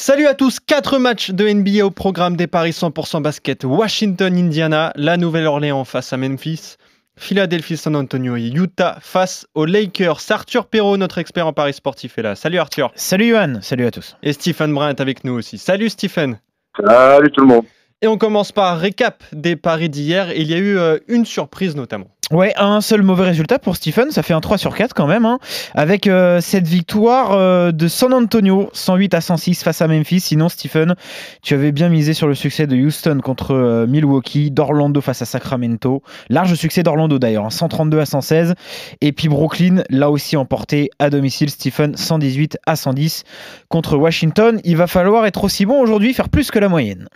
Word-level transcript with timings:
Salut 0.00 0.28
à 0.28 0.34
tous, 0.34 0.60
4 0.60 1.00
matchs 1.00 1.32
de 1.32 1.48
NBA 1.48 1.84
au 1.84 1.90
programme 1.90 2.36
des 2.36 2.46
Paris 2.46 2.70
100% 2.70 3.20
basket. 3.20 3.64
Washington, 3.64 4.32
Indiana, 4.32 4.92
la 4.94 5.16
Nouvelle-Orléans 5.16 5.84
face 5.84 6.12
à 6.12 6.16
Memphis, 6.16 6.76
Philadelphie, 7.16 7.76
San 7.76 7.96
Antonio 7.96 8.36
et 8.36 8.46
Utah 8.46 8.98
face 9.00 9.48
aux 9.56 9.64
Lakers. 9.66 10.20
Arthur 10.30 10.66
Perrault, 10.66 10.98
notre 10.98 11.18
expert 11.18 11.48
en 11.48 11.52
Paris 11.52 11.72
sportif, 11.72 12.16
est 12.16 12.22
là. 12.22 12.36
Salut 12.36 12.58
Arthur. 12.58 12.92
Salut 12.94 13.30
Johan, 13.30 13.58
salut 13.60 13.86
à 13.86 13.90
tous. 13.90 14.16
Et 14.22 14.32
Stephen 14.32 14.72
Brun 14.72 14.90
est 14.90 15.00
avec 15.00 15.24
nous 15.24 15.32
aussi. 15.32 15.58
Salut 15.58 15.88
Stephen. 15.88 16.38
Salut 16.76 17.32
tout 17.32 17.40
le 17.40 17.48
monde. 17.48 17.64
Et 18.00 18.06
on 18.06 18.16
commence 18.16 18.52
par 18.52 18.78
récap 18.78 19.24
des 19.32 19.56
paris 19.56 19.88
d'hier. 19.88 20.30
Il 20.32 20.46
y 20.46 20.54
a 20.54 20.58
eu 20.58 20.78
euh, 20.78 20.98
une 21.08 21.26
surprise 21.26 21.74
notamment. 21.74 22.06
Ouais, 22.30 22.52
un 22.56 22.80
seul 22.80 23.02
mauvais 23.02 23.24
résultat 23.24 23.58
pour 23.58 23.74
Stephen, 23.74 24.12
ça 24.12 24.22
fait 24.22 24.34
un 24.34 24.40
3 24.40 24.56
sur 24.58 24.76
4 24.76 24.94
quand 24.94 25.06
même, 25.06 25.24
hein, 25.24 25.38
avec 25.74 26.06
euh, 26.06 26.40
cette 26.40 26.68
victoire 26.68 27.32
euh, 27.32 27.72
de 27.72 27.88
San 27.88 28.12
Antonio, 28.12 28.68
108 28.72 29.14
à 29.14 29.20
106 29.20 29.64
face 29.64 29.82
à 29.82 29.88
Memphis. 29.88 30.20
Sinon, 30.20 30.48
Stephen, 30.48 30.94
tu 31.42 31.54
avais 31.54 31.72
bien 31.72 31.88
misé 31.88 32.14
sur 32.14 32.28
le 32.28 32.36
succès 32.36 32.68
de 32.68 32.76
Houston 32.76 33.18
contre 33.24 33.86
Milwaukee, 33.88 34.52
d'Orlando 34.52 35.00
face 35.00 35.22
à 35.22 35.24
Sacramento. 35.24 36.02
Large 36.28 36.54
succès 36.54 36.84
d'Orlando 36.84 37.18
d'ailleurs, 37.18 37.50
132 37.50 37.98
hein, 37.98 38.02
à 38.02 38.06
116. 38.06 38.54
Et 39.00 39.10
puis 39.10 39.28
Brooklyn, 39.28 39.82
là 39.90 40.08
aussi 40.10 40.36
emporté 40.36 40.90
à 41.00 41.10
domicile, 41.10 41.50
Stephen, 41.50 41.96
118 41.96 42.58
à 42.64 42.76
110 42.76 43.24
contre 43.68 43.96
Washington. 43.96 44.60
Il 44.62 44.76
va 44.76 44.86
falloir 44.86 45.26
être 45.26 45.42
aussi 45.42 45.66
bon 45.66 45.80
aujourd'hui, 45.80 46.14
faire 46.14 46.28
plus 46.28 46.52
que 46.52 46.60
la 46.60 46.68
moyenne. 46.68 47.08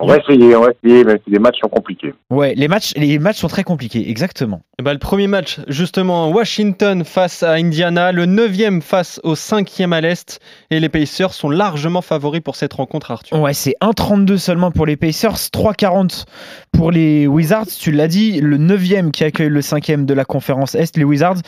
On 0.00 0.06
va 0.06 0.18
essayer, 0.18 0.54
on 0.54 0.60
va 0.60 0.70
essayer, 0.70 1.02
même 1.02 1.18
si 1.24 1.30
les 1.30 1.40
matchs 1.40 1.58
sont 1.60 1.68
compliqués. 1.68 2.14
Ouais, 2.30 2.54
les 2.54 2.68
matchs, 2.68 2.92
les 2.96 3.18
matchs 3.18 3.38
sont 3.38 3.48
très 3.48 3.64
compliqués, 3.64 4.08
exactement. 4.08 4.62
Et 4.78 4.84
bah, 4.84 4.92
le 4.92 5.00
premier 5.00 5.26
match, 5.26 5.58
justement, 5.66 6.30
Washington 6.30 7.02
face 7.04 7.42
à 7.42 7.54
Indiana, 7.54 8.12
le 8.12 8.24
neuvième 8.24 8.80
face 8.80 9.20
au 9.24 9.34
cinquième 9.34 9.92
à 9.92 10.00
l'Est, 10.00 10.38
et 10.70 10.78
les 10.78 10.88
Pacers 10.88 11.32
sont 11.34 11.50
largement 11.50 12.00
favoris 12.00 12.40
pour 12.40 12.54
cette 12.54 12.74
rencontre, 12.74 13.10
Arthur. 13.10 13.40
Ouais, 13.40 13.54
c'est 13.54 13.74
1,32 13.80 14.36
seulement 14.36 14.70
pour 14.70 14.86
les 14.86 14.96
Pacers, 14.96 15.34
3,40 15.34 16.26
pour 16.70 16.92
les 16.92 17.26
Wizards, 17.26 17.66
tu 17.66 17.90
l'as 17.90 18.06
dit, 18.06 18.40
le 18.40 18.56
neuvième 18.56 19.10
qui 19.10 19.24
accueille 19.24 19.48
le 19.48 19.62
cinquième 19.62 20.06
de 20.06 20.14
la 20.14 20.24
conférence 20.24 20.76
Est, 20.76 20.96
les 20.96 21.02
Wizards, 21.02 21.38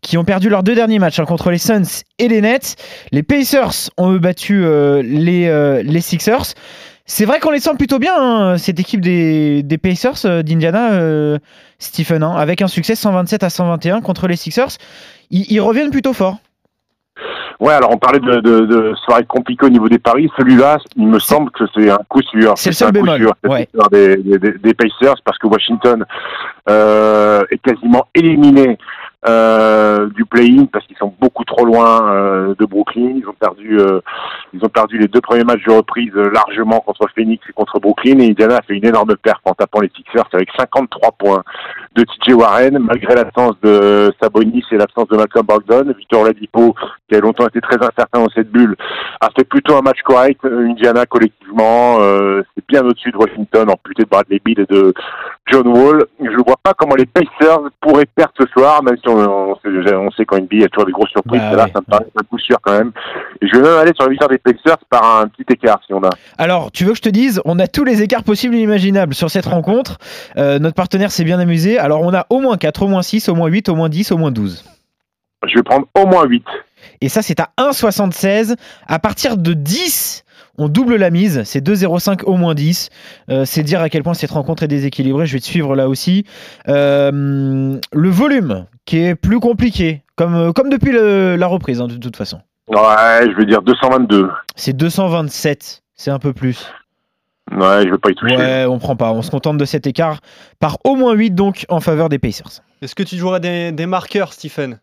qui 0.00 0.18
ont 0.18 0.24
perdu 0.24 0.48
leurs 0.48 0.64
deux 0.64 0.74
derniers 0.74 0.98
matchs 0.98 1.20
hein, 1.20 1.24
contre 1.24 1.52
les 1.52 1.58
Suns 1.58 2.02
et 2.18 2.26
les 2.26 2.40
Nets. 2.40 2.74
Les 3.12 3.22
Pacers 3.22 3.90
ont 3.96 4.10
eux 4.10 4.18
battu 4.18 4.64
euh, 4.64 5.02
les, 5.02 5.46
euh, 5.46 5.84
les 5.84 6.00
Sixers. 6.00 6.54
C'est 7.04 7.24
vrai 7.24 7.40
qu'on 7.40 7.50
les 7.50 7.60
sent 7.60 7.74
plutôt 7.76 7.98
bien, 7.98 8.14
hein, 8.16 8.58
cette 8.58 8.78
équipe 8.78 9.00
des, 9.00 9.62
des 9.62 9.78
Pacers 9.78 10.24
euh, 10.24 10.42
d'Indiana, 10.42 10.92
euh, 10.92 11.38
Stephen, 11.78 12.22
hein, 12.22 12.34
avec 12.36 12.62
un 12.62 12.68
succès 12.68 12.94
127 12.94 13.42
à 13.42 13.50
121 13.50 14.00
contre 14.00 14.28
les 14.28 14.36
Sixers. 14.36 14.78
Ils, 15.30 15.50
ils 15.50 15.60
reviennent 15.60 15.90
plutôt 15.90 16.12
fort. 16.12 16.36
Ouais, 17.60 17.74
alors 17.74 17.92
on 17.92 17.98
parlait 17.98 18.18
de, 18.18 18.40
de, 18.40 18.66
de 18.66 18.94
soirée 19.04 19.24
compliquée 19.24 19.66
au 19.66 19.68
niveau 19.68 19.88
des 19.88 19.98
paris. 19.98 20.28
Celui-là, 20.36 20.78
il 20.96 21.06
me 21.06 21.20
semble 21.20 21.50
que 21.52 21.64
c'est 21.74 21.90
un 21.90 22.00
coup 22.08 22.22
sûr. 22.22 22.54
C'est 22.56 22.70
le 22.70 22.74
seul 22.74 22.88
un 22.88 22.90
coup 22.90 23.04
bémol, 23.04 23.20
sûr, 23.20 23.34
ouais. 23.44 23.68
des, 23.92 24.16
des 24.16 24.74
Pacers 24.74 25.14
parce 25.24 25.38
que 25.38 25.46
Washington 25.46 26.04
euh, 26.68 27.44
est 27.50 27.58
quasiment 27.58 28.06
éliminé 28.14 28.78
euh, 29.26 30.08
du 30.10 30.24
play-in 30.24 30.66
parce 30.66 30.86
qu'ils 30.86 30.96
sont 30.96 31.14
beaucoup 31.20 31.44
trop 31.44 31.64
loin 31.64 32.12
euh, 32.12 32.54
de 32.58 32.64
Brooklyn. 32.64 33.14
Ils 33.16 33.28
ont 33.28 33.34
perdu, 33.38 33.78
euh, 33.78 34.00
ils 34.52 34.64
ont 34.64 34.68
perdu 34.68 34.98
les 34.98 35.08
deux 35.08 35.20
premiers 35.20 35.44
matchs 35.44 35.64
de 35.64 35.72
reprise 35.72 36.12
euh, 36.16 36.30
largement 36.30 36.80
contre 36.80 37.06
Phoenix 37.14 37.44
et 37.48 37.52
contre 37.52 37.78
Brooklyn. 37.78 38.18
Et 38.18 38.30
Indiana 38.30 38.56
a 38.56 38.62
fait 38.62 38.74
une 38.74 38.86
énorme 38.86 39.16
perte 39.16 39.42
en 39.44 39.54
tapant 39.54 39.80
les 39.80 39.90
Sixers 39.94 40.28
avec 40.32 40.48
53 40.58 41.12
points 41.12 41.42
de 41.94 42.04
TJ 42.04 42.34
Warren, 42.34 42.78
malgré 42.78 43.14
l'absence 43.14 43.54
de 43.62 44.12
Sabonis 44.20 44.64
et 44.70 44.76
l'absence 44.76 45.08
de 45.08 45.16
Malcolm 45.16 45.46
Brogdon. 45.46 45.92
Victor 45.96 46.22
Oladipo, 46.22 46.74
qui 47.08 47.14
a 47.14 47.20
longtemps 47.20 47.46
été 47.46 47.60
très 47.60 47.76
incertain 47.76 48.20
dans 48.20 48.30
cette 48.34 48.50
bulle, 48.50 48.76
a 49.20 49.28
fait 49.36 49.44
plutôt 49.44 49.76
un 49.76 49.82
match 49.82 50.00
correct. 50.04 50.40
Euh, 50.44 50.68
Indiana 50.68 51.06
collectivement, 51.06 51.98
euh, 52.00 52.42
c'est 52.54 52.66
bien 52.66 52.82
au-dessus 52.84 53.12
de 53.12 53.16
Washington, 53.16 53.70
amputé 53.70 54.04
de 54.04 54.08
Bradley 54.08 54.40
Beal 54.44 54.60
et 54.60 54.66
de 54.66 54.94
John 55.46 55.68
Wall. 55.68 56.04
Je 56.20 56.30
ne 56.30 56.44
vois 56.44 56.56
pas 56.62 56.74
comment 56.74 56.94
les 56.94 57.06
Pacers 57.06 57.60
pourraient 57.80 58.06
perdre 58.06 58.32
ce 58.38 58.46
soir, 58.46 58.82
même 58.82 58.96
si 58.96 59.08
on 59.14 59.54
sait, 59.56 59.94
on 59.94 60.10
sait 60.10 60.24
qu'en 60.24 60.36
NBA, 60.36 60.46
il 60.52 60.60
y 60.60 60.64
a 60.64 60.68
toujours 60.68 60.86
des 60.86 60.92
grosses 60.92 61.10
surprises. 61.10 61.40
Bah 61.40 61.56
là, 61.56 61.64
ouais, 61.64 61.70
ça 61.72 61.80
me 61.80 61.84
paraît 61.90 62.06
un 62.16 62.22
coup 62.24 62.38
sûr 62.38 62.58
quand 62.62 62.72
même. 62.72 62.92
Et 63.40 63.46
je 63.46 63.56
vais 63.56 63.62
même 63.62 63.78
aller 63.78 63.92
sur 63.94 64.04
la 64.04 64.10
victoire 64.10 64.30
des 64.30 64.38
Pacers 64.38 64.78
par 64.90 65.20
un 65.20 65.28
petit 65.28 65.44
écart, 65.52 65.80
si 65.86 65.92
on 65.92 66.02
a. 66.02 66.10
Alors, 66.38 66.72
tu 66.72 66.84
veux 66.84 66.90
que 66.90 66.98
je 66.98 67.02
te 67.02 67.08
dise, 67.08 67.40
on 67.44 67.58
a 67.58 67.66
tous 67.66 67.84
les 67.84 68.02
écarts 68.02 68.24
possibles 68.24 68.54
et 68.54 68.60
imaginables 68.60 69.14
sur 69.14 69.30
cette 69.30 69.46
rencontre. 69.46 69.98
Euh, 70.36 70.58
notre 70.58 70.74
partenaire 70.74 71.10
s'est 71.10 71.24
bien 71.24 71.38
amusé. 71.38 71.78
Alors, 71.78 72.02
on 72.02 72.14
a 72.14 72.26
au 72.30 72.40
moins 72.40 72.56
4, 72.56 72.82
au 72.82 72.88
moins 72.88 73.02
6, 73.02 73.28
au 73.28 73.34
moins 73.34 73.48
8, 73.48 73.68
au 73.68 73.74
moins 73.74 73.88
10, 73.88 74.12
au 74.12 74.18
moins 74.18 74.30
12. 74.30 74.64
Je 75.46 75.56
vais 75.56 75.62
prendre 75.62 75.86
au 76.00 76.06
moins 76.06 76.24
8. 76.24 76.44
Et 77.00 77.08
ça, 77.08 77.22
c'est 77.22 77.40
à 77.40 77.50
1,76. 77.58 78.56
À 78.86 78.98
partir 78.98 79.36
de 79.36 79.52
10, 79.52 80.24
on 80.58 80.68
double 80.68 80.96
la 80.96 81.10
mise. 81.10 81.42
C'est 81.44 81.66
2,05 81.66 82.24
au 82.24 82.36
moins 82.36 82.54
10. 82.54 82.90
Euh, 83.30 83.44
c'est 83.44 83.62
dire 83.62 83.80
à 83.80 83.88
quel 83.88 84.02
point 84.02 84.14
cette 84.14 84.30
rencontre 84.30 84.62
est 84.62 84.68
déséquilibrée. 84.68 85.26
Je 85.26 85.34
vais 85.34 85.40
te 85.40 85.44
suivre 85.44 85.74
là 85.74 85.88
aussi. 85.88 86.24
Euh, 86.68 87.78
le 87.92 88.10
volume, 88.10 88.66
qui 88.84 88.98
est 88.98 89.14
plus 89.14 89.40
compliqué, 89.40 90.02
comme, 90.16 90.34
euh, 90.34 90.52
comme 90.52 90.70
depuis 90.70 90.92
le- 90.92 91.36
la 91.36 91.46
reprise, 91.46 91.80
hein, 91.80 91.86
de 91.88 91.96
toute 91.96 92.16
façon. 92.16 92.40
Ouais, 92.68 93.22
je 93.30 93.36
vais 93.36 93.44
dire 93.46 93.62
222. 93.62 94.30
C'est 94.56 94.72
227. 94.76 95.82
C'est 95.94 96.10
un 96.10 96.18
peu 96.18 96.32
plus. 96.32 96.66
Ouais, 97.50 97.82
je 97.84 97.90
vais 97.90 97.98
pas 97.98 98.10
y 98.10 98.14
toucher. 98.14 98.36
Ouais, 98.36 98.64
on 98.66 98.78
prend 98.78 98.96
pas. 98.96 99.12
On 99.12 99.20
se 99.22 99.30
contente 99.30 99.58
de 99.58 99.64
cet 99.64 99.86
écart 99.86 100.20
par 100.58 100.78
au 100.84 100.94
moins 100.94 101.12
8 101.12 101.30
donc 101.34 101.66
en 101.68 101.80
faveur 101.80 102.08
des 102.08 102.18
Pacers. 102.18 102.62
Est-ce 102.80 102.94
que 102.94 103.02
tu 103.02 103.16
joueras 103.16 103.40
des, 103.40 103.72
des 103.72 103.86
marqueurs, 103.86 104.32
Stephen? 104.32 104.80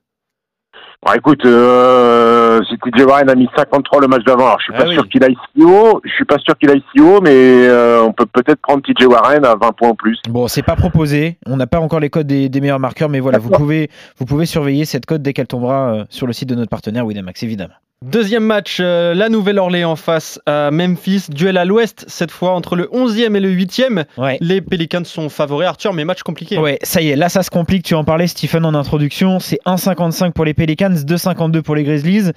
Bon, 1.05 1.13
écoute, 1.13 1.45
euh, 1.45 2.18
si 2.63 2.77
TJ 2.77 3.03
Warren 3.05 3.29
a 3.29 3.35
mis 3.35 3.47
53 3.55 4.01
le 4.01 4.07
match 4.07 4.23
d'avant, 4.23 4.45
alors 4.47 4.59
je 4.59 4.65
suis 4.65 4.73
Ah 4.75 4.83
pas 4.83 4.87
oui. 4.87 4.93
sûr 4.95 5.07
qu'il 5.09 5.23
aille 5.23 5.37
si 5.55 5.63
haut, 5.63 6.01
je 6.03 6.09
suis 6.11 6.25
pas 6.25 6.37
sûr 6.39 6.57
qu'il 6.57 6.69
aille 6.69 6.83
si 6.93 7.01
haut, 7.01 7.21
mais 7.21 7.29
euh, 7.33 8.01
on 8.03 8.11
peut 8.13 8.25
peut-être 8.25 8.61
prendre 8.61 8.81
TJ 8.81 9.05
Warren 9.05 9.45
à 9.45 9.55
20 9.55 9.71
points 9.73 9.89
en 9.89 9.95
plus. 9.95 10.19
Bon, 10.29 10.47
c'est 10.47 10.63
pas 10.63 10.75
proposé. 10.75 11.37
On 11.45 11.57
n'a 11.57 11.67
pas 11.67 11.79
encore 11.79 11.99
les 11.99 12.09
codes 12.09 12.27
des, 12.27 12.49
des 12.49 12.61
meilleurs 12.61 12.79
marqueurs, 12.79 13.09
mais 13.09 13.19
voilà, 13.19 13.37
vous 13.37 13.49
pouvez, 13.49 13.89
vous 14.17 14.25
pouvez 14.25 14.45
surveiller 14.45 14.85
cette 14.85 15.05
cote 15.05 15.21
dès 15.21 15.33
qu'elle 15.33 15.47
tombera 15.47 15.93
euh, 15.93 16.03
sur 16.09 16.27
le 16.27 16.33
site 16.33 16.49
de 16.49 16.55
notre 16.55 16.69
partenaire 16.69 17.05
Winamax, 17.05 17.43
évidemment. 17.43 17.73
Deuxième 18.05 18.45
match, 18.45 18.77
euh, 18.79 19.13
la 19.13 19.27
Nouvelle-Orléans 19.27 19.97
face 19.97 20.39
à 20.45 20.71
Memphis. 20.71 21.25
Duel 21.27 21.57
à 21.57 21.65
l'ouest, 21.65 22.05
cette 22.07 22.31
fois 22.31 22.51
entre 22.51 22.77
le 22.77 22.85
11e 22.85 23.35
et 23.35 23.41
le 23.41 23.51
8e. 23.53 24.05
Ouais. 24.17 24.37
Les 24.39 24.61
Pelicans 24.61 25.03
sont 25.03 25.27
favoris, 25.27 25.67
Arthur, 25.67 25.91
mais 25.91 26.05
match 26.05 26.23
compliqué. 26.23 26.57
Ouais, 26.57 26.79
ça 26.81 27.01
y 27.01 27.09
est, 27.09 27.17
là 27.17 27.27
ça 27.27 27.43
se 27.43 27.49
complique. 27.49 27.83
Tu 27.83 27.95
en 27.95 28.05
parlais, 28.05 28.27
Stephen, 28.27 28.63
en 28.63 28.73
introduction. 28.73 29.41
C'est 29.41 29.59
1,55 29.65 30.31
pour 30.31 30.45
les 30.45 30.53
Pelicans, 30.53 30.93
2,52 30.93 31.61
pour 31.61 31.75
les 31.75 31.83
Grizzlies. 31.83 32.31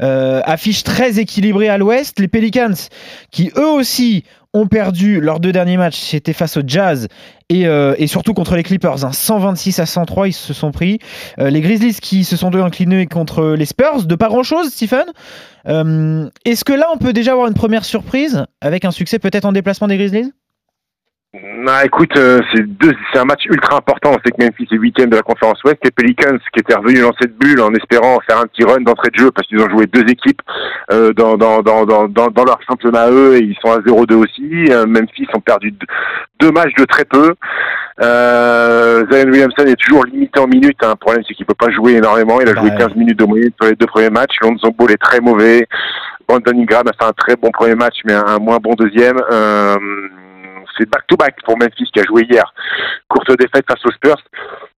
Euh, 0.00 0.40
affiche 0.44 0.84
très 0.84 1.18
équilibrée 1.18 1.68
à 1.68 1.78
l'ouest. 1.78 2.20
Les 2.20 2.28
Pelicans, 2.28 2.76
qui 3.32 3.50
eux 3.56 3.70
aussi 3.70 4.22
ont 4.58 4.66
perdu 4.66 5.20
leurs 5.20 5.40
deux 5.40 5.52
derniers 5.52 5.76
matchs, 5.76 5.98
c'était 5.98 6.32
face 6.32 6.56
au 6.56 6.62
Jazz 6.66 7.08
et, 7.48 7.66
euh, 7.66 7.94
surtout 8.06 8.34
contre 8.34 8.56
les 8.56 8.62
Clippers. 8.62 9.04
hein. 9.04 9.12
126 9.12 9.78
à 9.78 9.86
103, 9.86 10.28
ils 10.28 10.32
se 10.32 10.52
sont 10.52 10.70
pris. 10.70 10.98
Euh, 11.38 11.50
les 11.50 11.60
Grizzlies 11.60 11.94
qui 12.00 12.24
se 12.24 12.36
sont 12.36 12.50
deux 12.50 12.60
inclinés 12.62 13.06
contre 13.06 13.54
les 13.56 13.64
Spurs, 13.66 14.04
de 14.04 14.14
pas 14.14 14.28
grand-chose, 14.28 14.68
Stephen. 14.70 15.04
Euh, 15.68 16.28
Est-ce 16.44 16.64
que 16.64 16.72
là, 16.72 16.86
on 16.94 16.98
peut 16.98 17.12
déjà 17.12 17.32
avoir 17.32 17.48
une 17.48 17.54
première 17.54 17.84
surprise 17.84 18.44
avec 18.60 18.84
un 18.84 18.90
succès 18.90 19.18
peut-être 19.18 19.44
en 19.44 19.52
déplacement 19.52 19.88
des 19.88 19.96
Grizzlies? 19.96 20.32
Non, 21.58 21.72
écoute, 21.84 22.16
euh, 22.16 22.40
c'est 22.52 22.62
deux, 22.66 22.92
c'est 23.12 23.18
un 23.18 23.24
match 23.24 23.44
ultra 23.46 23.76
important. 23.76 24.10
On 24.10 24.18
sait 24.24 24.30
que 24.30 24.42
Memphis 24.42 24.68
est 24.72 24.76
huitième 24.76 25.10
de 25.10 25.16
la 25.16 25.22
conférence 25.22 25.62
Ouest. 25.64 25.78
Les 25.84 25.90
Pelicans 25.90 26.38
qui 26.52 26.60
étaient 26.60 26.74
revenus 26.74 27.02
dans 27.02 27.12
cette 27.20 27.36
bulle 27.36 27.60
en 27.60 27.72
espérant 27.74 28.18
faire 28.28 28.38
un 28.38 28.46
petit 28.46 28.64
run 28.64 28.80
d'entrée 28.80 29.10
de 29.10 29.18
jeu 29.18 29.30
parce 29.30 29.46
qu'ils 29.48 29.60
ont 29.60 29.68
joué 29.68 29.86
deux 29.86 30.08
équipes 30.10 30.40
euh, 30.92 31.12
dans, 31.12 31.36
dans, 31.36 31.62
dans, 31.62 31.84
dans, 31.84 32.08
dans, 32.08 32.28
dans 32.28 32.44
leur 32.44 32.58
championnat 32.68 33.02
à 33.02 33.10
eux 33.10 33.36
et 33.36 33.40
ils 33.42 33.56
sont 33.64 33.72
à 33.72 33.78
0-2 33.78 34.14
aussi. 34.14 34.66
Euh, 34.70 34.86
Memphis 34.86 35.26
ont 35.34 35.40
perdu 35.40 35.72
deux, 35.72 35.86
deux 36.40 36.50
matchs 36.52 36.74
de 36.78 36.84
très 36.84 37.04
peu. 37.04 37.34
Euh, 38.00 39.04
Zion 39.10 39.28
Williamson 39.30 39.64
est 39.66 39.76
toujours 39.76 40.04
limité 40.06 40.40
en 40.40 40.46
minutes. 40.46 40.78
hein. 40.82 40.90
Le 40.90 40.96
problème, 40.96 41.24
c'est 41.26 41.34
qu'il 41.34 41.46
peut 41.46 41.54
pas 41.54 41.70
jouer 41.70 41.94
énormément. 41.94 42.40
Il 42.40 42.48
a 42.48 42.54
Bah 42.54 42.60
joué 42.60 42.70
ouais. 42.70 42.78
15 42.78 42.94
minutes 42.94 43.18
de 43.18 43.24
moyenne 43.24 43.50
sur 43.60 43.68
les 43.70 43.76
deux 43.76 43.86
premiers 43.86 44.10
matchs. 44.10 44.36
Lonzo 44.42 44.70
Ball 44.72 44.92
est 44.92 44.96
très 45.02 45.20
mauvais. 45.20 45.66
Brandon 46.28 46.52
Ingram 46.54 46.84
a 46.88 46.92
fait 46.92 47.08
un 47.08 47.12
très 47.12 47.36
bon 47.36 47.50
premier 47.50 47.74
match, 47.74 47.96
mais 48.04 48.12
un, 48.12 48.24
un 48.26 48.38
moins 48.38 48.58
bon 48.58 48.74
deuxième. 48.74 49.16
Euh, 49.32 49.76
c'est 50.78 50.88
back-to-back 50.88 51.36
pour 51.44 51.58
Memphis 51.58 51.90
qui 51.92 52.00
a 52.00 52.04
joué 52.04 52.24
hier. 52.30 52.54
Courte 53.08 53.30
défaite 53.38 53.64
face 53.68 53.84
aux 53.84 53.90
Spurs. 53.90 54.22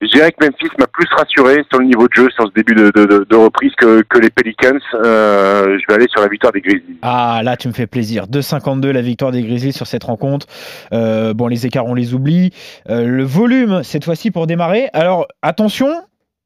Je 0.00 0.06
dirais 0.08 0.32
que 0.32 0.44
Memphis 0.44 0.70
m'a 0.79 0.87
plus 0.87 1.06
rassuré 1.17 1.62
sur 1.70 1.81
le 1.81 1.87
niveau 1.87 2.08
de 2.08 2.14
jeu, 2.14 2.31
sur 2.31 2.47
ce 2.47 2.52
début 2.52 2.75
de, 2.75 2.91
de, 2.94 3.05
de- 3.05 3.26
de 3.29 3.37
reprise 3.37 3.73
que, 3.76 4.02
que 4.02 4.19
les 4.19 4.31
Pelicans. 4.31 4.79
Euh, 4.94 5.79
je 5.79 5.85
vais 5.88 5.94
aller 5.94 6.08
sur 6.08 6.20
la 6.20 6.29
victoire 6.29 6.52
des 6.52 6.61
Grizzlies. 6.61 6.99
Ah, 7.02 7.41
là, 7.44 7.56
tu 7.56 7.69
me 7.69 7.73
fais 7.73 7.87
plaisir. 7.87 8.26
2,52 8.26 8.91
la 8.91 9.02
victoire 9.02 9.31
des 9.32 9.43
Grizzlies 9.43 9.73
sur 9.73 9.87
cette 9.87 10.05
rencontre. 10.05 10.47
Euh, 10.93 11.35
bon, 11.35 11.49
les 11.49 11.67
écarts, 11.67 11.87
on 11.87 11.94
les 11.94 12.14
oublie. 12.14 12.52
Euh, 12.88 13.05
le 13.06 13.25
volume, 13.25 13.82
cette 13.82 14.05
fois-ci, 14.05 14.31
pour 14.31 14.47
démarrer. 14.47 14.88
Alors, 14.94 15.26
attention, 15.43 15.88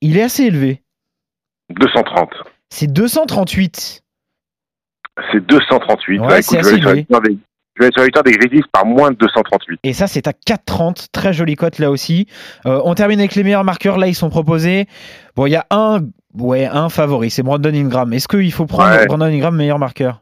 il 0.00 0.16
est 0.18 0.22
assez 0.22 0.44
élevé. 0.44 0.82
230. 1.70 2.30
C'est 2.70 2.92
238. 2.92 4.02
C'est 5.32 5.46
238. 5.46 6.18
Ouais, 6.20 6.26
Bah, 6.26 6.42
c'est 6.42 6.56
écoute, 6.56 6.64
je 6.64 6.70
vais, 6.70 6.72
aller 6.74 6.80
sur 6.80 6.88
la 6.88 6.94
victoire 6.96 7.20
des, 7.22 7.38
je 7.76 7.82
vais 7.84 7.90
sur 7.92 8.00
la 8.00 8.04
victoire 8.04 8.22
des 8.24 8.32
Grizzlies 8.32 8.62
par 8.72 8.86
moins 8.86 9.10
de 9.10 9.16
238. 9.16 9.80
Et 9.82 9.92
ça, 9.92 10.06
c'est 10.06 10.26
à 10.28 10.32
4,30. 10.32 11.08
Très 11.12 11.32
jolie 11.32 11.56
cote 11.56 11.78
là 11.78 11.90
aussi. 11.90 12.26
Euh, 12.66 12.80
on 12.84 12.94
termine 12.94 13.18
avec 13.18 13.34
les 13.34 13.42
meilleurs 13.44 13.64
marqueurs. 13.64 13.98
Là, 13.98 14.06
ils 14.06 14.14
sont 14.14 14.30
proposés. 14.30 14.86
Bon, 15.36 15.46
il 15.46 15.50
y 15.50 15.56
a 15.56 15.66
un, 15.70 16.00
ouais, 16.38 16.66
un 16.66 16.88
favori. 16.88 17.30
C'est 17.30 17.42
Brandon 17.42 17.74
Ingram. 17.74 18.12
Est-ce 18.12 18.28
qu'il 18.28 18.52
faut 18.52 18.66
prendre 18.66 18.90
Ouais. 18.96 19.06
Brandon 19.06 19.24
Ingram 19.26 19.56
meilleur 19.56 19.78
marqueur? 19.78 20.20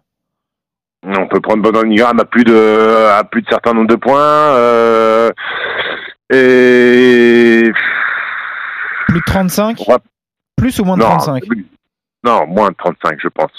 On 1.05 1.27
peut 1.27 1.41
prendre 1.41 1.63
Brandon 1.63 1.85
Ingram 1.91 2.21
à 2.21 2.25
plus 2.25 2.45
de 2.45 3.07
à 3.11 3.25
plus 3.25 3.43
de 3.43 3.49
certain 3.49 3.75
nombre 3.75 3.89
de 3.89 3.97
points. 3.97 4.19
euh, 4.21 5.31
et 6.33 7.71
Plus 9.09 9.19
de 9.21 9.25
35 9.27 9.79
On 9.87 9.93
va- 9.93 9.99
Plus 10.57 10.79
ou 10.81 10.85
moins 10.85 10.97
de 10.97 11.03
non, 11.03 11.17
35 11.17 11.43
non, 12.25 12.47
moins 12.47 12.71
de 12.71 12.77
35, 12.77 13.19
je 13.23 13.29
pense. 13.29 13.51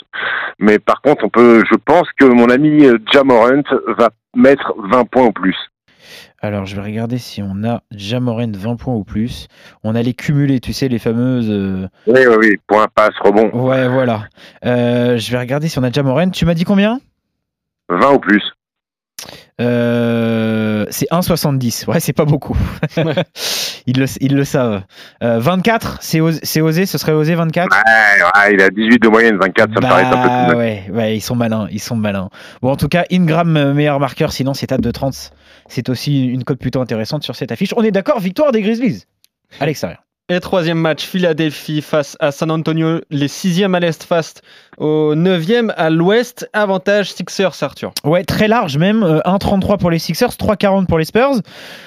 Mais 0.60 0.80
par 0.80 1.01
contre, 1.01 1.24
on 1.25 1.30
peut, 1.30 1.63
je 1.69 1.75
pense 1.75 2.07
que 2.19 2.25
mon 2.25 2.50
ami 2.50 2.86
euh, 2.86 2.98
Jamorant 3.12 3.62
va 3.98 4.10
mettre 4.36 4.74
20 4.92 5.06
points 5.06 5.25
ou 5.27 5.31
plus. 5.31 5.56
Alors, 6.42 6.65
je 6.65 6.75
vais 6.75 6.81
regarder 6.81 7.18
si 7.18 7.42
on 7.42 7.63
a 7.63 7.81
Jamoren 7.92 8.51
20 8.56 8.75
points 8.75 8.94
ou 8.94 9.06
plus. 9.06 9.48
On 9.83 9.95
a 9.95 10.01
les 10.01 10.13
cumulés, 10.13 10.60
tu 10.60 10.74
sais, 10.74 10.89
les 10.89 11.00
fameuses. 11.00 11.50
euh, 11.50 11.88
Oui, 12.07 12.19
oui, 12.27 12.36
oui. 12.39 12.57
Point, 12.68 12.88
passe, 12.94 13.13
rebond. 13.21 13.50
Ouais, 13.54 13.88
voilà. 13.88 14.25
Euh, 14.65 15.18
je 15.18 15.31
vais 15.31 15.39
regarder 15.39 15.69
si 15.69 15.80
on 15.80 15.83
a 15.83 15.92
Jamoren. 15.92 16.31
Tu 16.31 16.45
m'as 16.45 16.54
dit 16.54 16.65
combien? 16.65 17.00
20 17.89 18.12
ou 18.13 18.19
plus. 18.19 18.44
Euh, 19.62 20.86
C'est 20.89 21.10
1,70. 21.12 21.88
Ouais, 21.89 22.00
c'est 22.01 22.12
pas 22.13 22.25
beaucoup. 22.25 22.57
ils, 23.88 23.97
le, 24.00 24.06
ils 24.21 24.35
le 24.35 24.44
savent. 24.44 24.83
Euh, 25.24 25.39
24, 25.39 25.97
c'est 26.01 26.19
osé, 26.21 26.39
c'est 26.44 26.62
osé, 26.62 26.85
ce 26.85 26.97
serait 26.97 27.12
osé 27.12 27.35
24 27.35 27.69
Ouais, 27.71 28.24
ouais, 28.24 28.53
il 28.53 28.62
a 28.62 28.69
18 28.69 29.00
de 29.01 29.07
moyenne, 29.09 29.38
24, 29.38 29.69
ça 29.74 29.80
me 29.80 29.81
paraît 29.81 30.03
un 30.03 30.09
peu 30.09 30.15
Bah 30.15 30.45
plus. 30.50 30.57
ouais, 30.57 30.83
ouais, 30.91 31.18
ils 31.18 31.21
sont 31.21 31.35
malins, 31.35 31.68
ils 31.71 31.80
sont 31.81 31.95
malins. 31.95 32.30
Bon, 32.62 32.71
en 32.71 32.75
tout 32.77 32.88
cas, 32.88 33.06
Ingram, 33.12 33.56
euh, 33.57 33.74
meilleur 33.74 34.00
marqueur, 34.00 34.31
sinon 34.31 34.53
c'est 34.53 34.71
à 34.71 34.77
2,30. 34.77 35.31
C'est 35.68 35.89
aussi 35.89 36.25
une 36.25 36.44
cote 36.44 36.59
plutôt 36.59 36.81
intéressante 36.81 37.24
sur 37.24 37.35
cette 37.35 37.51
affiche. 37.51 37.74
On 37.77 37.83
est 37.83 37.91
d'accord, 37.91 38.19
victoire 38.19 38.51
des 38.51 38.62
Grizzlies 38.62 39.03
à 39.59 39.65
l'extérieur. 39.65 40.00
Et 40.33 40.39
troisième 40.39 40.80
match, 40.80 41.06
Philadelphie 41.06 41.83
face 41.83 42.18
à 42.19 42.31
San 42.31 42.50
Antonio, 42.50 43.01
les 43.12 43.27
sixièmes 43.27 43.75
à 43.75 43.80
l'est 43.80 44.03
face 44.03 44.33
au 44.80 45.13
neuvième 45.13 45.71
à 45.77 45.91
l'ouest. 45.91 46.50
Avantage 46.53 47.13
Sixers, 47.13 47.62
Arthur. 47.62 47.94
Ouais, 48.03 48.24
très 48.24 48.47
large 48.47 48.80
même. 48.80 49.03
euh, 49.03 49.19
1,33 49.25 49.77
pour 49.77 49.91
les 49.91 50.00
Sixers, 50.00 50.31
3,40 50.31 50.88
pour 50.88 50.97
les 50.97 51.06
Spurs. 51.06 51.35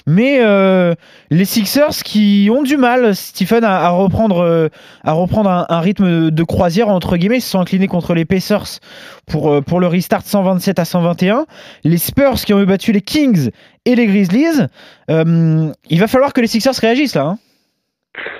Mais 0.06 0.38
euh, 0.44 0.94
les 1.30 1.44
Sixers 1.44 2.04
qui 2.04 2.48
ont 2.52 2.62
du 2.62 2.76
mal, 2.76 3.16
Stephen, 3.16 3.64
à, 3.64 3.88
reprendre, 3.88 4.44
euh, 4.44 4.68
à 5.02 5.10
reprendre 5.10 5.66
un, 5.68 5.80
rythme 5.80 6.30
de 6.30 6.42
croisière, 6.44 6.88
entre 6.88 7.16
guillemets. 7.16 7.40
Se 7.40 7.50
sont 7.50 7.60
inclinés 7.60 7.88
contre 7.88 8.14
les 8.14 8.24
Pacers 8.24 8.78
pour, 9.26 9.50
euh, 9.54 9.60
pour 9.60 9.80
le 9.80 9.88
restart 9.88 10.22
127 10.24 10.78
à 10.78 10.84
121. 10.84 11.46
Les 11.82 11.98
Spurs 11.98 12.36
qui 12.36 12.54
ont 12.54 12.62
battu 12.62 12.92
les 12.92 13.02
Kings 13.02 13.50
et 13.86 13.96
les 13.96 14.06
Grizzlies. 14.06 14.68
Euh, 15.10 15.72
il 15.90 15.98
va 15.98 16.06
falloir 16.06 16.32
que 16.32 16.40
les 16.40 16.46
Sixers 16.46 16.74
réagissent 16.80 17.16
là. 17.16 17.22
hein. 17.22 17.38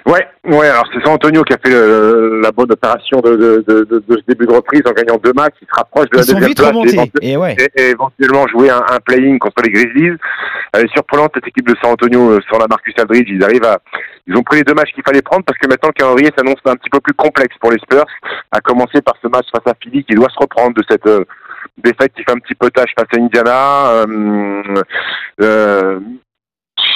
Ouais, 0.07 0.27
ouais, 0.45 0.69
alors 0.69 0.85
c'est 0.93 1.03
San 1.05 1.15
Antonio 1.15 1.43
qui 1.43 1.53
a 1.53 1.59
fait 1.65 1.71
le- 1.71 2.41
la 2.43 2.53
bonne 2.53 2.71
opération 2.71 3.21
de, 3.21 3.31
de, 3.37 3.65
de, 3.67 3.85
de- 3.85 3.99
de 4.09 4.17
ce 4.17 4.23
début 4.29 4.47
de 4.47 4.53
reprise 4.53 4.83
en 4.87 4.93
gagnant 4.93 5.17
deux 5.17 5.33
matchs. 5.33 5.55
Il 5.63 5.67
se 5.69 5.75
rapproche 5.77 6.09
de 6.11 6.17
Ils 6.17 6.19
la 6.19 6.49
deuxième 6.49 6.55
place. 6.55 7.09
et 7.23 7.33
Et 7.33 7.37
ouais. 7.37 7.57
et, 7.59 7.83
et 7.83 7.91
éventuellement 7.91 8.47
jouer 8.49 8.71
un, 8.71 8.83
un 8.89 8.99
play-in 9.05 9.39
contre 9.39 9.63
les 9.65 9.71
Grizzlies. 9.71 10.17
Elle 10.73 10.85
est 10.85 10.93
surprenante 10.93 11.33
cette 11.35 11.47
équipe 11.49 11.67
de 11.69 11.75
San 11.83 11.93
Antonio 11.93 12.31
euh, 12.33 12.41
sans 12.51 12.59
la 12.59 12.67
Marcus 12.69 12.95
Aldridge. 12.99 13.29
Ils 13.29 13.43
arrivent 13.45 13.65
à, 13.65 13.79
ils 14.27 14.37
ont 14.37 14.43
pris 14.43 14.59
les 14.59 14.65
deux 14.65 14.75
matchs 14.75 14.93
qu'il 14.93 15.03
fallait 15.05 15.23
prendre 15.23 15.45
parce 15.45 15.59
que 15.59 15.67
maintenant 15.69 15.89
le 15.89 15.99
calendrier 15.99 16.31
s'annonce 16.37 16.61
un 16.67 16.77
petit 16.77 16.91
peu 16.91 17.01
plus 17.01 17.15
complexe 17.15 17.57
pour 17.61 17.71
les 17.73 17.79
Spurs. 17.79 18.07
À 18.53 18.61
commencer 18.61 19.03
par 19.03 19.15
ce 19.23 19.29
match 19.29 19.47
face 19.53 19.67
à 19.73 19.75
Philly 19.83 20.05
qui 20.05 20.15
doit 20.15 20.29
se 20.31 20.39
reprendre 20.39 20.75
de 20.75 20.83
cette 20.89 21.07
euh, 21.07 21.25
défaite 21.79 22.13
qui 22.17 22.23
fait 22.23 22.33
un 22.33 22.39
petit 22.39 22.55
peu 22.55 22.71
tâche 22.71 22.93
face 22.99 23.09
à 23.13 23.21
Indiana. 23.21 23.87
Euh, 23.91 24.85
euh, 25.43 26.01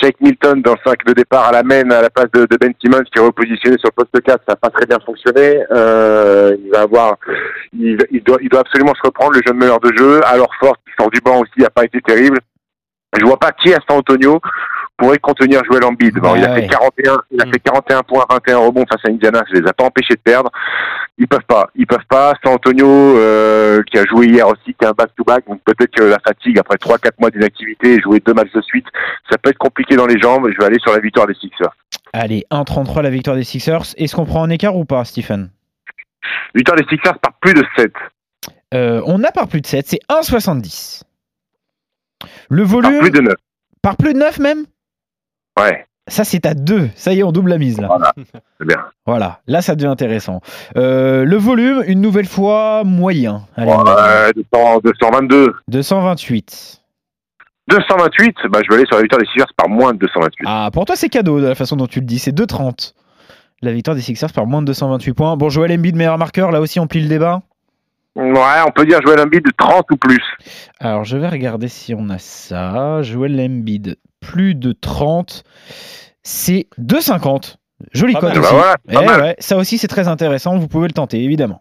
Shake 0.00 0.20
Milton 0.20 0.62
dans 0.62 0.72
le 0.72 0.78
5 0.84 1.04
de 1.04 1.12
départ 1.12 1.48
à 1.48 1.52
la 1.52 1.62
main 1.62 1.90
à 1.90 2.02
la 2.02 2.10
place 2.10 2.30
de, 2.32 2.46
Ben 2.58 2.72
Simmons 2.80 3.04
qui 3.12 3.18
est 3.18 3.22
repositionné 3.22 3.76
sur 3.78 3.90
le 3.96 4.04
poste 4.04 4.24
4, 4.24 4.42
ça 4.46 4.52
n'a 4.52 4.56
pas 4.56 4.70
très 4.70 4.86
bien 4.86 4.98
fonctionné. 5.04 5.62
Euh, 5.70 6.56
il 6.64 6.70
va 6.70 6.82
avoir, 6.82 7.16
il, 7.72 7.96
doit, 8.24 8.60
absolument 8.60 8.94
se 8.94 9.06
reprendre 9.06 9.32
le 9.32 9.42
jeune 9.46 9.56
meneur 9.56 9.80
de 9.80 9.92
jeu. 9.96 10.20
Alors 10.26 10.50
Fort 10.58 10.76
qui 10.84 10.92
sort 10.98 11.10
du 11.10 11.20
banc 11.20 11.40
aussi 11.40 11.60
n'a 11.60 11.70
pas 11.70 11.84
été 11.84 12.00
terrible. 12.00 12.38
Je 13.18 13.24
vois 13.24 13.38
pas 13.38 13.52
qui 13.52 13.72
à 13.74 13.78
San 13.88 13.98
Antonio 13.98 14.40
pourrait 15.00 15.18
contenir 15.18 15.62
Joel 15.64 15.84
Embiid. 15.84 16.14
Bon, 16.18 16.36
il 16.36 16.44
a 16.44 16.52
Ouais, 16.52 16.62
fait 16.62 16.68
41, 16.68 17.22
il 17.30 17.40
a 17.40 17.46
Mm. 17.46 17.52
fait 17.52 17.58
41 17.60 18.02
points, 18.02 18.24
21 18.30 18.58
rebonds 18.58 18.84
face 18.90 19.00
à 19.04 19.08
Indiana, 19.10 19.40
ça 19.40 19.58
les 19.58 19.66
a 19.66 19.72
pas 19.72 19.84
empêchés 19.84 20.14
de 20.14 20.20
perdre. 20.20 20.50
Ils 21.18 21.26
peuvent 21.26 21.44
pas, 21.48 21.68
ils 21.74 21.86
peuvent 21.86 22.06
pas. 22.08 22.34
San 22.44 22.54
Antonio 22.54 22.86
euh, 22.86 23.82
qui 23.90 23.98
a 23.98 24.04
joué 24.06 24.26
hier 24.26 24.46
aussi, 24.46 24.74
qui 24.78 24.84
a 24.84 24.90
un 24.90 24.92
back-to-back, 24.92 25.46
donc 25.48 25.60
peut-être 25.64 25.90
que 25.94 26.02
la 26.04 26.18
fatigue 26.20 26.58
après 26.58 26.76
3-4 26.76 27.12
mois 27.18 27.30
d'inactivité 27.30 27.94
et 27.94 28.00
jouer 28.00 28.20
deux 28.20 28.34
matchs 28.34 28.52
de 28.52 28.60
suite, 28.62 28.86
ça 29.30 29.36
peut 29.38 29.50
être 29.50 29.58
compliqué 29.58 29.96
dans 29.96 30.06
les 30.06 30.18
jambes. 30.20 30.48
Je 30.52 30.56
vais 30.58 30.64
aller 30.66 30.78
sur 30.80 30.92
la 30.92 31.00
victoire 31.00 31.26
des 31.26 31.34
Sixers. 31.34 31.74
Allez, 32.12 32.44
1,33 32.50 33.02
la 33.02 33.10
victoire 33.10 33.36
des 33.36 33.44
Sixers. 33.44 33.82
Est-ce 33.96 34.14
qu'on 34.16 34.24
prend 34.26 34.42
un 34.44 34.50
écart 34.50 34.76
ou 34.76 34.84
pas, 34.84 35.04
Stephen? 35.04 35.50
Victoire 36.54 36.76
des 36.76 36.84
Sixers 36.88 37.18
par 37.18 37.32
plus 37.40 37.54
de 37.54 37.64
7. 37.76 37.92
Euh, 38.74 39.02
On 39.06 39.22
a 39.24 39.32
par 39.32 39.48
plus 39.48 39.60
de 39.60 39.66
7, 39.66 39.86
c'est 39.88 40.00
1,70. 40.08 41.02
Le 42.48 42.62
Par 42.62 42.70
volume, 42.70 43.00
plus 43.00 43.10
de 43.10 43.20
9. 43.20 43.34
par 43.82 43.96
plus 43.96 44.12
de 44.14 44.18
9 44.18 44.38
même? 44.40 44.64
Ouais, 45.58 45.86
Ça, 46.08 46.24
c'est 46.24 46.46
à 46.46 46.54
2. 46.54 46.90
Ça 46.94 47.12
y 47.12 47.20
est, 47.20 47.22
on 47.22 47.32
double 47.32 47.50
la 47.50 47.58
mise 47.58 47.80
là. 47.80 47.86
Voilà. 47.88 48.12
bien. 48.60 48.84
Voilà, 49.06 49.40
là, 49.46 49.62
ça 49.62 49.74
devient 49.74 49.88
intéressant. 49.90 50.40
Euh, 50.76 51.24
le 51.24 51.36
volume, 51.36 51.82
une 51.86 52.00
nouvelle 52.00 52.26
fois, 52.26 52.82
moyen. 52.84 53.42
Allez, 53.56 53.70
on 53.72 53.76
Bon, 53.78 53.84
va- 53.84 54.28
euh, 54.28 54.32
200, 54.52 54.80
222. 54.84 55.54
228. 55.68 56.76
228, 57.68 58.36
bah, 58.50 58.60
je 58.64 58.68
vais 58.68 58.76
aller 58.76 58.86
sur 58.86 58.96
la 58.96 59.02
victoire 59.02 59.20
des 59.20 59.26
Sixers 59.28 59.52
par 59.56 59.68
moins 59.68 59.92
de 59.92 59.98
228. 59.98 60.44
Ah, 60.46 60.70
pour 60.72 60.84
toi, 60.86 60.96
c'est 60.96 61.08
cadeau 61.08 61.40
de 61.40 61.46
la 61.46 61.54
façon 61.54 61.76
dont 61.76 61.86
tu 61.86 62.00
le 62.00 62.06
dis. 62.06 62.18
C'est 62.18 62.32
2,30. 62.34 62.94
La 63.62 63.72
victoire 63.72 63.94
des 63.94 64.02
Sixers 64.02 64.32
par 64.32 64.46
moins 64.46 64.62
de 64.62 64.66
228 64.66 65.12
points. 65.12 65.36
Bon, 65.36 65.50
Joel 65.50 65.70
Embiid, 65.72 65.94
meilleur 65.94 66.18
marqueur. 66.18 66.50
Là 66.50 66.60
aussi, 66.60 66.80
on 66.80 66.86
plie 66.86 67.02
le 67.02 67.08
débat. 67.08 67.42
Ouais, 68.16 68.60
on 68.66 68.70
peut 68.72 68.84
dire 68.86 69.00
Joel 69.04 69.20
Embiid 69.20 69.44
de 69.44 69.52
30 69.56 69.84
ou 69.92 69.96
plus. 69.96 70.22
Alors, 70.80 71.04
je 71.04 71.16
vais 71.16 71.28
regarder 71.28 71.68
si 71.68 71.94
on 71.94 72.08
a 72.08 72.18
ça. 72.18 73.02
Joel 73.02 73.38
Embiid, 73.40 73.96
plus 74.30 74.54
de 74.54 74.72
30. 74.72 75.42
C'est 76.22 76.68
2,50. 76.78 77.56
Jolie 77.92 78.12
Pas 78.12 78.20
cote 78.20 78.34
mal. 78.34 78.42
Bah 78.42 78.48
voilà, 78.92 79.18
Eh 79.18 79.20
ouais, 79.22 79.36
ça 79.38 79.56
aussi, 79.56 79.78
c'est 79.78 79.88
très 79.88 80.06
intéressant. 80.06 80.56
Vous 80.58 80.68
pouvez 80.68 80.86
le 80.86 80.92
tenter, 80.92 81.22
évidemment. 81.24 81.60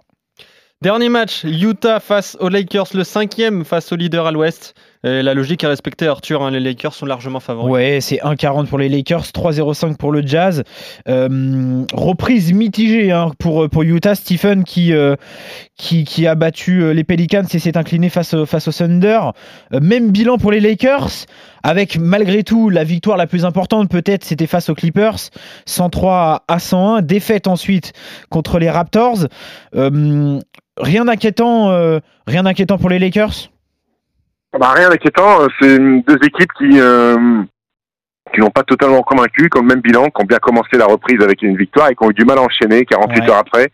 Dernier 0.81 1.09
match, 1.09 1.43
Utah 1.45 1.99
face 1.99 2.37
aux 2.39 2.49
Lakers, 2.49 2.87
le 2.93 3.03
cinquième 3.03 3.65
face 3.65 3.91
au 3.91 3.95
leader 3.95 4.27
à 4.27 4.31
l'ouest. 4.31 4.75
Et 5.05 5.23
la 5.23 5.33
logique 5.33 5.63
est 5.63 5.67
respectée, 5.67 6.07
Arthur. 6.07 6.43
hein, 6.43 6.51
les 6.51 6.59
Lakers 6.59 6.93
sont 6.93 7.05
largement 7.05 7.39
favoris. 7.39 7.71
Ouais, 7.71 7.99
c'est 8.01 8.17
1,40 8.17 8.67
pour 8.67 8.77
les 8.77 8.89
Lakers, 8.89 9.23
3,05 9.31 9.95
pour 9.95 10.11
le 10.11 10.21
Jazz. 10.25 10.63
Euh, 11.07 11.85
reprise 11.93 12.51
mitigée 12.51 13.11
hein, 13.11 13.31
pour, 13.39 13.69
Utah. 13.83 14.15
Stephen 14.15 14.63
qui, 14.65 14.93
euh, 14.93 15.15
a 16.27 16.35
battu 16.35 16.81
euh, 16.83 16.93
les 16.93 17.05
Pelicans 17.05 17.45
et 17.53 17.59
s'est 17.59 17.77
incliné 17.77 18.09
face, 18.09 18.35
face 18.45 18.67
au 18.67 18.71
Thunder. 18.73 19.19
Euh, 19.73 19.79
même 19.79 20.11
bilan 20.11 20.37
pour 20.37 20.51
les 20.51 20.59
Lakers, 20.59 21.09
avec 21.63 21.97
malgré 21.97 22.43
tout 22.43 22.69
la 22.69 22.83
victoire 22.83 23.15
la 23.17 23.27
plus 23.27 23.45
importante 23.45 23.89
peut-être, 23.89 24.25
c'était 24.25 24.47
face 24.47 24.69
aux 24.69 24.75
Clippers, 24.75 25.29
103 25.65 26.43
à 26.47 26.59
101. 26.59 27.01
Défaite 27.01 27.47
ensuite 27.47 27.93
contre 28.29 28.59
les 28.59 28.69
Raptors. 28.69 29.25
Euh, 29.75 30.39
euh, 30.79 31.99
rien 32.27 32.43
d'inquiétant 32.43 32.77
pour 32.77 32.89
les 32.89 32.99
Lakers? 32.99 33.49
Bah, 34.57 34.73
rien 34.75 34.89
d'inquiétant, 34.89 35.41
euh, 35.41 35.47
c'est 35.61 35.77
deux 35.77 36.17
équipes 36.25 36.51
qui, 36.57 36.79
euh, 36.79 37.15
qui 38.33 38.39
n'ont 38.39 38.49
pas 38.49 38.63
totalement 38.63 39.01
convaincu, 39.03 39.47
qui 39.49 39.57
ont 39.57 39.61
le 39.61 39.67
même 39.67 39.81
bilan, 39.81 40.05
qui 40.05 40.21
ont 40.21 40.25
bien 40.25 40.39
commencé 40.39 40.75
la 40.77 40.85
reprise 40.85 41.21
avec 41.21 41.41
une 41.43 41.55
victoire 41.55 41.89
et 41.89 41.95
qui 41.95 42.03
ont 42.03 42.09
eu 42.09 42.13
du 42.15 42.25
mal 42.25 42.39
à 42.39 42.41
enchaîner 42.41 42.83
48 42.85 43.21
Ouais. 43.21 43.29
heures 43.29 43.37
après. 43.37 43.67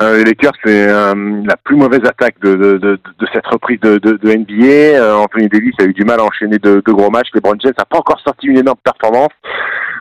Euh, 0.00 0.18
les 0.18 0.24
Lakers, 0.24 0.52
c'est 0.64 0.88
euh, 0.88 1.42
la 1.44 1.56
plus 1.56 1.74
mauvaise 1.74 2.02
attaque 2.04 2.38
de, 2.40 2.54
de, 2.54 2.78
de, 2.78 2.92
de 3.18 3.26
cette 3.32 3.46
reprise 3.48 3.80
de, 3.80 3.98
de, 3.98 4.12
de 4.12 4.32
NBA. 4.32 4.64
Euh, 5.00 5.14
Anthony 5.16 5.48
Davis 5.48 5.74
a 5.80 5.84
eu 5.84 5.92
du 5.92 6.04
mal 6.04 6.20
à 6.20 6.24
enchaîner 6.24 6.58
de, 6.58 6.80
de 6.86 6.92
gros 6.92 7.10
matchs. 7.10 7.30
LeBron 7.34 7.56
James 7.60 7.72
n'a 7.76 7.84
pas 7.84 7.98
encore 7.98 8.20
sorti 8.20 8.46
une 8.46 8.58
énorme 8.58 8.78
performance. 8.84 9.32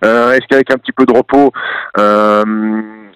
Euh, 0.06 0.34
Est-ce 0.34 0.46
qu'avec 0.48 0.70
un 0.72 0.78
petit 0.78 0.92
peu 0.92 1.08
de 1.08 1.14
repos, 1.14 1.52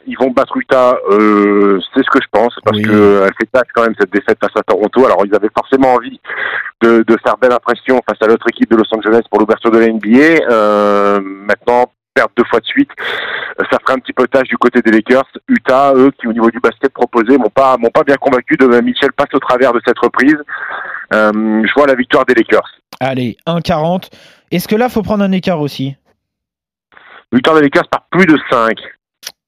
ils 0.08 0.18
vont 0.18 0.32
battre 0.32 0.56
Utah 0.58 0.98
euh, 1.12 1.80
C'est 1.94 2.04
ce 2.04 2.10
que 2.10 2.20
je 2.22 2.28
pense, 2.32 2.56
parce 2.64 2.78
Oui. 2.78 2.84
que 2.84 2.92
euh, 2.92 3.28
fait 3.40 3.46
tâche 3.52 3.68
quand 3.76 3.84
même 3.84 3.96
cette 4.00 4.12
défaite 4.12 4.38
face 4.40 4.56
à 4.56 4.64
Toronto. 4.64 5.06
Alors 5.06 5.24
ils 5.26 5.36
avaient 5.36 5.52
forcément 5.56 5.94
envie 5.94 6.20
de, 6.82 7.04
de 7.06 7.18
faire 7.24 7.38
belle 7.38 7.52
impression 7.52 8.02
face 8.08 8.18
à 8.22 8.28
l'autre 8.28 8.48
équipe 8.50 8.70
de 8.72 8.78
Los 8.78 8.94
Angeles 8.96 9.22
pour 9.30 9.40
l'ouverture 9.40 9.72
de 9.72 9.80
la 9.80 9.88
NBA. 9.88 10.46
Euh, 10.50 11.20
maintenant, 11.22 11.92
perdre 12.14 12.32
deux 12.36 12.46
fois 12.46 12.60
de 12.60 12.66
suite, 12.66 12.90
euh, 13.60 13.64
ça 13.72 13.78
ferait 13.82 13.94
un 13.94 14.00
petit 14.00 14.14
peu 14.14 14.28
tâche 14.28 14.48
du 14.48 14.58
côté 14.58 14.82
des 14.82 14.92
Lakers. 14.92 15.26
Utah, 15.48 15.94
eux, 15.96 16.12
qui 16.20 16.28
au 16.28 16.34
niveau 16.34 16.50
du 16.50 16.60
basket 16.60 16.92
proposé, 16.94 17.38
m'ont 17.38 17.50
pas 17.50 17.78
m'ont 17.78 17.90
pas 17.92 18.04
bien 18.04 18.16
convaincu. 18.16 18.56
De 18.58 18.66
Mitchell 18.82 19.12
passe 19.14 19.34
au 19.34 19.40
travers 19.40 19.74
de 19.74 19.82
cette 19.86 20.00
reprise. 20.00 20.38
Euh, 21.14 21.32
je 21.66 21.74
vois 21.76 21.86
la 21.88 21.96
victoire 21.96 22.26
des 22.26 22.34
Lakers. 22.34 22.68
Allez, 23.00 23.38
1,40. 23.46 24.10
Est-ce 24.52 24.68
que 24.68 24.76
là, 24.76 24.90
faut 24.90 25.04
prendre 25.04 25.24
un 25.24 25.32
écart 25.32 25.60
aussi? 25.62 25.96
Victoire 27.32 27.56
des 27.58 27.62
Lakers 27.64 27.88
par 27.90 28.06
plus 28.10 28.26
de 28.26 28.38
5. 28.50 28.78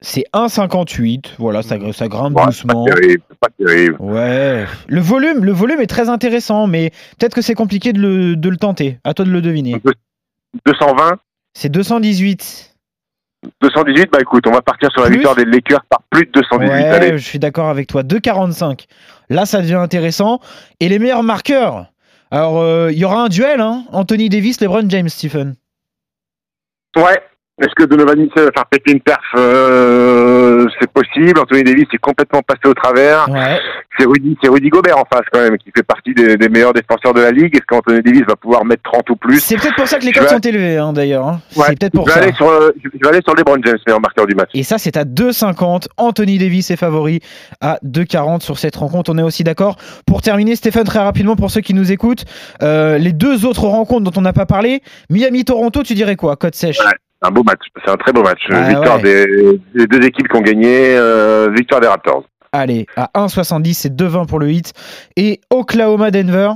C'est 0.02 0.24
1,58. 0.32 1.32
Voilà, 1.38 1.62
ça, 1.62 1.76
ça 1.92 2.08
grimpe 2.08 2.34
Ouais, 2.36 2.46
doucement. 2.46 2.84
Pas 2.86 2.94
terrible, 2.94 3.22
pas 3.40 3.48
terrible. 3.58 3.96
Ouais. 4.00 4.64
Le 4.88 5.00
volume, 5.00 5.44
le 5.44 5.52
volume 5.52 5.80
est 5.80 5.86
très 5.86 6.08
intéressant, 6.08 6.66
mais 6.66 6.90
peut-être 7.18 7.34
que 7.34 7.42
c'est 7.42 7.54
compliqué 7.54 7.92
de 7.92 8.00
le, 8.00 8.36
de 8.36 8.48
le 8.48 8.56
tenter. 8.56 8.98
À 9.04 9.12
toi 9.14 9.24
de 9.24 9.30
le 9.30 9.42
deviner. 9.42 9.80
220, 10.66 11.18
C'est 11.54 11.68
218. 11.68 12.74
218, 13.62 14.10
bah 14.12 14.18
écoute, 14.20 14.46
on 14.46 14.52
va 14.52 14.60
partir 14.62 14.90
sur 14.92 15.00
la 15.02 15.06
Plus 15.08 15.16
victoire 15.16 15.34
des 15.36 15.44
Lakers 15.46 15.84
par 15.88 16.02
plus 16.10 16.26
de 16.26 16.30
218. 16.32 16.68
Ouais, 16.70 16.84
Allez. 16.88 17.18
je 17.18 17.24
suis 17.24 17.38
d'accord 17.38 17.68
avec 17.68 17.86
toi. 17.86 18.02
2,45. 18.02 18.86
Là, 19.30 19.46
ça 19.46 19.60
devient 19.62 19.74
intéressant. 19.74 20.40
Et 20.80 20.88
les 20.88 20.98
meilleurs 20.98 21.22
marqueurs 21.22 21.86
Alors, 22.30 22.58
euh, 22.58 22.90
il 22.92 22.98
y 22.98 23.04
aura 23.04 23.22
un 23.22 23.28
duel, 23.28 23.60
hein 23.60 23.84
Anthony 23.92 24.28
Davis, 24.28 24.60
LeBron 24.60 24.88
James, 24.90 25.08
Stephen. 25.08 25.54
Ouais. 26.96 27.22
Est-ce 27.60 27.74
que 27.76 27.84
Donovan 27.84 28.18
Mitchell 28.18 28.44
va 28.44 28.50
faire 28.54 28.66
péter 28.66 28.92
une 28.92 29.00
perf 29.00 29.18
euh, 29.36 30.66
C'est 30.80 30.90
possible. 30.90 31.38
Anthony 31.38 31.62
Davis 31.64 31.86
est 31.92 31.98
complètement 31.98 32.40
passé 32.42 32.60
au 32.66 32.74
travers. 32.74 33.28
Ouais. 33.28 33.58
C'est 33.98 34.06
Rudy, 34.06 34.36
c'est 34.42 34.48
Rudy 34.48 34.68
Gobert 34.70 34.96
en 34.96 35.04
face 35.12 35.26
quand 35.30 35.40
même, 35.40 35.58
qui 35.58 35.70
fait 35.76 35.82
partie 35.82 36.14
des, 36.14 36.36
des 36.36 36.48
meilleurs 36.48 36.72
défenseurs 36.72 37.12
de 37.12 37.20
la 37.20 37.30
ligue. 37.32 37.54
Est-ce 37.54 37.66
qu'Anthony 37.66 38.00
Davis 38.02 38.22
va 38.26 38.36
pouvoir 38.36 38.64
mettre 38.64 38.82
30 38.84 39.10
ou 39.10 39.16
plus 39.16 39.40
C'est 39.40 39.56
peut-être 39.56 39.74
pour 39.76 39.86
ça 39.88 39.98
que 39.98 40.04
les 40.04 40.12
Je 40.12 40.18
codes 40.18 40.28
vais- 40.28 40.34
sont 40.34 40.40
élevés, 40.40 40.76
hein, 40.78 40.92
d'ailleurs. 40.92 41.26
hein. 41.28 41.40
Ouais, 41.56 41.64
C'est 41.68 41.78
peut-être 41.78 41.92
pour 41.94 42.08
je 42.08 42.14
vais, 42.14 42.18
ça. 42.20 42.24
aller 42.26 42.32
sur, 42.34 42.48
euh, 42.48 42.70
je 42.82 42.88
vais 43.02 43.08
aller 43.08 43.20
sur 43.26 43.34
LeBron 43.34 43.58
James, 43.64 43.76
meilleur 43.86 44.00
marqueur 44.00 44.26
du 44.26 44.34
match. 44.34 44.48
Et 44.54 44.62
ça, 44.62 44.78
c'est 44.78 44.96
à 44.96 45.04
2,50. 45.04 45.88
Anthony 45.98 46.38
Davis 46.38 46.70
est 46.70 46.76
favori 46.76 47.20
à 47.60 47.78
2,40 47.82 48.40
sur 48.42 48.58
cette 48.58 48.76
rencontre. 48.76 49.10
On 49.12 49.18
est 49.18 49.22
aussi 49.22 49.44
d'accord. 49.44 49.76
Pour 50.06 50.22
terminer, 50.22 50.56
Stéphane, 50.56 50.84
très 50.84 51.00
rapidement, 51.00 51.36
pour 51.36 51.50
ceux 51.50 51.60
qui 51.60 51.74
nous 51.74 51.92
écoutent, 51.92 52.24
euh, 52.62 52.96
les 52.96 53.12
deux 53.12 53.44
autres 53.44 53.64
rencontres 53.66 54.10
dont 54.10 54.18
on 54.18 54.22
n'a 54.22 54.32
pas 54.32 54.46
parlé, 54.46 54.80
Miami-Toronto, 55.10 55.82
tu 55.82 55.92
dirais 55.94 56.16
quoi 56.16 56.36
Code 56.36 56.54
sèche? 56.54 56.78
Ouais. 56.80 56.92
Un 57.22 57.30
beau 57.30 57.42
match, 57.42 57.60
c'est 57.84 57.90
un 57.90 57.96
très 57.96 58.12
beau 58.12 58.22
match. 58.22 58.40
Ah 58.50 58.68
victoire 58.68 58.96
ouais. 58.96 59.26
des, 59.26 59.60
des 59.74 59.86
deux 59.86 60.06
équipes 60.06 60.28
qui 60.28 60.36
ont 60.36 60.42
gagné, 60.42 60.96
euh, 60.96 61.50
victoire 61.54 61.80
des 61.80 61.86
Raptors. 61.86 62.24
Allez, 62.52 62.86
à 62.96 63.10
1,70, 63.14 63.74
c'est 63.74 63.94
2,20 63.94 64.26
pour 64.26 64.38
le 64.38 64.50
hit. 64.50 64.72
Et 65.16 65.40
Oklahoma-Denver. 65.50 66.52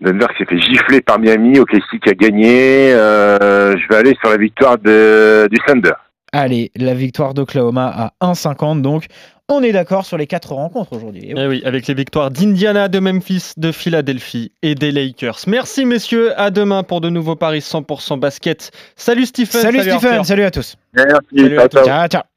Denver? 0.00 0.26
Qui 0.32 0.38
s'est 0.38 0.48
fait 0.48 0.60
gifler 0.60 1.00
par 1.00 1.18
Miami, 1.18 1.58
OKC 1.58 2.00
qui 2.02 2.08
a 2.08 2.14
gagné. 2.14 2.92
Euh, 2.92 3.76
je 3.76 3.88
vais 3.88 3.96
aller 3.96 4.16
sur 4.20 4.30
la 4.30 4.36
victoire 4.36 4.78
de, 4.78 5.48
du 5.50 5.58
Thunder. 5.66 5.92
Allez, 6.32 6.70
la 6.76 6.94
victoire 6.94 7.34
d'Oklahoma 7.34 8.12
à 8.20 8.32
1,50. 8.32 8.80
Donc, 8.80 9.06
on 9.48 9.62
est 9.62 9.72
d'accord 9.72 10.06
sur 10.06 10.16
les 10.16 10.26
quatre 10.26 10.52
rencontres 10.54 10.94
aujourd'hui. 10.94 11.34
Eh 11.36 11.46
oui, 11.46 11.62
avec 11.64 11.86
les 11.86 11.94
victoires 11.94 12.30
d'Indiana, 12.30 12.88
de 12.88 12.98
Memphis, 13.00 13.52
de 13.58 13.70
Philadelphie 13.70 14.52
et 14.62 14.74
des 14.74 14.92
Lakers. 14.92 15.40
Merci 15.46 15.84
messieurs, 15.84 16.32
à 16.40 16.50
demain 16.50 16.84
pour 16.84 17.02
de 17.02 17.10
nouveaux 17.10 17.36
paris 17.36 17.58
100% 17.58 18.18
basket. 18.18 18.70
Salut 18.96 19.26
Stephen. 19.26 19.60
Salut, 19.60 19.80
Stephen, 19.80 19.94
Arthur. 19.94 20.26
salut 20.26 20.44
à 20.44 20.50
tous. 20.50 20.76
Merci, 20.94 21.10
Salut 21.36 21.58
à 21.58 21.68
ciao, 21.68 21.68
ciao. 21.68 21.84
Ciao, 21.84 22.08
ciao. 22.08 22.31